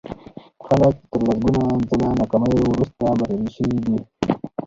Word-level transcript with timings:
خلک 0.65 0.95
تر 1.11 1.19
سلګونه 1.25 1.61
ځله 1.89 2.07
ناکاميو 2.19 2.69
وروسته 2.73 3.03
بريالي 3.19 3.49
شوي 3.57 3.77
دي. 3.85 3.97